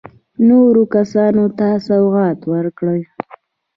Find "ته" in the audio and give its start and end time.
1.57-1.67